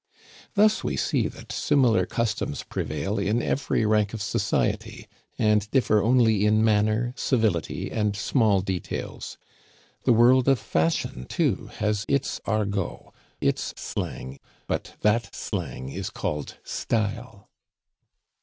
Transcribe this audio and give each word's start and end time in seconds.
Thus 0.55 0.83
we 0.83 0.97
see 0.97 1.27
that 1.27 1.51
similar 1.51 2.07
customs 2.07 2.63
prevail 2.63 3.19
in 3.19 3.39
every 3.39 3.85
rank 3.85 4.15
of 4.15 4.21
society, 4.23 5.05
and 5.37 5.69
differ 5.69 6.01
only 6.01 6.43
in 6.43 6.63
manner, 6.65 7.13
civility, 7.15 7.91
and 7.91 8.15
small 8.15 8.61
details. 8.61 9.37
The 10.05 10.13
world 10.13 10.47
of 10.47 10.57
fashion, 10.57 11.25
too, 11.25 11.69
has 11.75 12.05
its 12.07 12.41
argot, 12.45 13.13
its 13.39 13.75
slang; 13.77 14.39
but 14.65 14.95
that 15.01 15.35
slang 15.35 15.89
is 15.89 16.09
called 16.09 16.57
style. 16.63 17.51